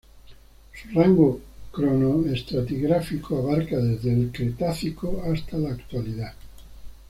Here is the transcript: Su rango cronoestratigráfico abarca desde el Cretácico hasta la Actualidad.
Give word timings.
Su 0.73 0.99
rango 0.99 1.39
cronoestratigráfico 1.71 3.37
abarca 3.37 3.77
desde 3.77 4.11
el 4.11 4.31
Cretácico 4.31 5.21
hasta 5.31 5.59
la 5.59 5.73
Actualidad. 5.73 6.33